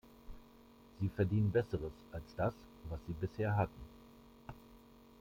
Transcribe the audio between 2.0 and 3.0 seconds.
als das, was